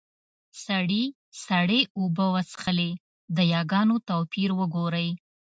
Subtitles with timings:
[0.65, 1.03] سړي
[1.45, 2.91] سړې اوبۀ وڅښلې.
[3.35, 5.09] د ياګانو توپير وګورئ!